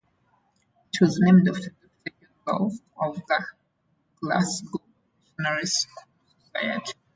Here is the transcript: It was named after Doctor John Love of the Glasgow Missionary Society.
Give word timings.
It 0.93 0.99
was 0.99 1.19
named 1.21 1.47
after 1.47 1.69
Doctor 1.69 2.11
John 2.23 2.59
Love 2.59 2.73
of 2.97 3.15
the 3.27 3.45
Glasgow 4.19 4.81
Missionary 5.37 5.65
Society. 5.67 6.93